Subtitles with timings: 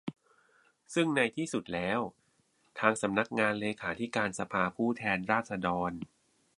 [0.93, 1.99] ซึ่งในที่สุดแล้ว
[2.79, 5.91] ทางสำนักงานเลขาธิการสภาผู้แทนราษฎร